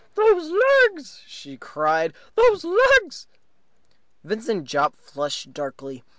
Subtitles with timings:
[0.15, 0.49] "Those
[0.89, 2.15] legs!" she cried.
[2.33, 3.27] "Those legs!"
[4.23, 6.03] Vincent Jopp flushed darkly.